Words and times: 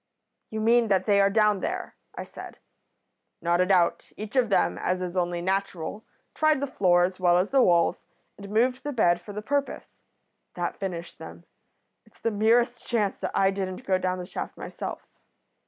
"'You 0.49 0.61
mean 0.61 0.87
that 0.87 1.05
they 1.05 1.21
are 1.21 1.29
down 1.29 1.59
there?' 1.59 1.95
I 2.15 2.23
said. 2.23 2.57
"'Not 3.39 3.61
a 3.61 3.67
doubt. 3.67 4.11
Each 4.17 4.35
of 4.35 4.49
them, 4.49 4.79
as 4.79 4.99
is 4.99 5.15
only 5.15 5.43
natural, 5.43 6.05
tried 6.33 6.59
the 6.59 6.65
floor 6.65 7.03
as 7.03 7.19
well 7.19 7.37
as 7.37 7.51
the 7.51 7.61
walls, 7.61 8.07
and 8.35 8.49
moved 8.49 8.81
the 8.83 8.93
bed 8.93 9.21
for 9.21 9.31
the 9.31 9.43
purpose. 9.43 10.01
That 10.55 10.75
finished 10.79 11.19
them. 11.19 11.43
It's 12.03 12.19
the 12.19 12.31
merest 12.31 12.83
chance 12.83 13.17
that 13.17 13.35
I 13.37 13.51
didn't 13.51 13.85
go 13.85 13.99
down 13.99 14.17
the 14.17 14.25
shaft 14.25 14.57
myself.' 14.57 15.05